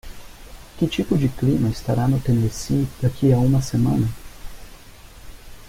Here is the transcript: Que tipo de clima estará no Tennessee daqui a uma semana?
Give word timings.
Que 0.79 0.87
tipo 0.87 1.15
de 1.15 1.29
clima 1.29 1.69
estará 1.69 2.07
no 2.07 2.17
Tennessee 2.19 2.87
daqui 3.03 3.31
a 3.31 3.37
uma 3.37 3.61
semana? 3.61 4.07